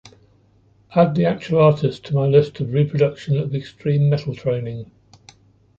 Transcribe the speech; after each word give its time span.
Ad 0.95 1.13
the 1.13 1.25
actual 1.25 1.61
artist 1.61 2.03
to 2.05 2.15
my 2.15 2.25
list 2.25 2.59
of 2.59 2.73
reproduction 2.73 3.37
of 3.37 3.53
extreme 3.53 4.09
metal 4.09 4.33
training. 4.33 4.89